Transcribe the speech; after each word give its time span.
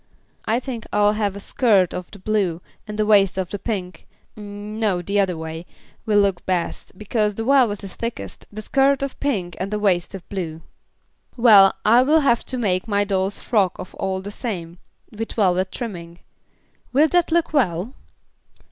"I 0.45 0.59
think 0.59 0.87
I'll 0.91 1.13
have 1.13 1.35
a 1.35 1.39
skirt 1.39 1.93
of 1.93 2.09
the 2.09 2.17
blue 2.17 2.59
and 2.87 2.99
a 2.99 3.05
waist 3.05 3.37
of 3.37 3.51
the 3.51 3.59
pink. 3.59 4.07
No, 4.35 4.99
the 5.03 5.19
other 5.19 5.37
way, 5.37 5.67
will 6.07 6.17
look 6.19 6.43
best, 6.47 6.97
because 6.97 7.35
the 7.35 7.43
velvet 7.43 7.83
is 7.83 7.93
thickest, 7.93 8.47
the 8.51 8.63
skirt 8.63 9.03
of 9.03 9.19
pink 9.19 9.55
and 9.59 9.69
the 9.69 9.77
waist 9.77 10.15
of 10.15 10.27
blue." 10.27 10.63
"Well, 11.37 11.75
I 11.85 12.01
will 12.01 12.21
have 12.21 12.43
to 12.47 12.57
make 12.57 12.87
my 12.87 13.03
doll's 13.03 13.39
frock 13.39 13.77
of 13.77 13.93
all 13.93 14.21
the 14.23 14.31
same, 14.31 14.79
with 15.11 15.33
velvet 15.33 15.71
trimming. 15.71 16.21
Will 16.93 17.07
that 17.09 17.31
look 17.31 17.53
well?" 17.53 17.93